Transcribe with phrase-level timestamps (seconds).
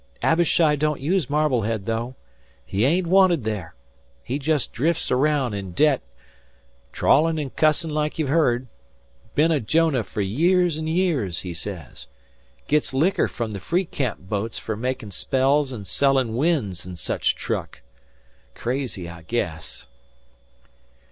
[0.23, 2.15] Abishai don't use Marblehead, though.
[2.65, 3.75] He ain't wanted there.
[4.23, 6.01] He jes' drif's araound, in debt,
[6.91, 8.65] trawlin' an' cussin' like you've heard.
[9.35, 12.07] Bin a Jonah fer years an' years, he hez.
[12.67, 17.83] 'Gits liquor frum the Feecamp boats fer makin' spells an' selling winds an' such truck.
[18.55, 19.85] Crazy, I guess."